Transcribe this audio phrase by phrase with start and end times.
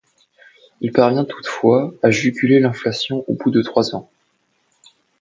[0.79, 4.09] Il parvient toutefois à juguler l'inflation au bout de trois ans.